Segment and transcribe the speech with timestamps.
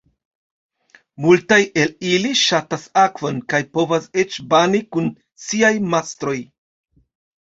[1.25, 5.15] Multaj el ili ŝatas akvon kaj povas eĉ bani kun
[5.49, 6.39] siaj mastroj.